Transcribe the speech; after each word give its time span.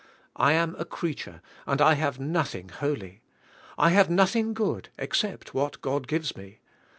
I 0.35 0.53
am 0.53 0.75
a 0.79 0.83
creature 0.85 1.43
and 1.67 1.79
I 1.79 1.93
have 1.93 2.19
nothing 2.19 2.69
holy. 2.69 3.21
I 3.77 3.91
have 3.91 4.09
nothing 4.09 4.55
good 4.55 4.89
except 4.97 5.53
what 5.53 5.79
God 5.81 6.07
gives 6.07 6.35
me. 6.35 6.57